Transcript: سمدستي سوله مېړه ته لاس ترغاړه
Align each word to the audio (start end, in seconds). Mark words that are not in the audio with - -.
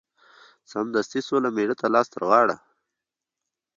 سمدستي 0.71 1.19
سوله 1.27 1.49
مېړه 1.55 1.75
ته 1.81 1.87
لاس 1.93 2.07
ترغاړه 2.13 2.57